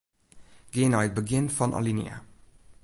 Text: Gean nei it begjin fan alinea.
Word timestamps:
Gean 0.73 0.91
nei 0.93 1.07
it 1.07 1.15
begjin 1.17 1.47
fan 1.57 1.75
alinea. 1.79 2.17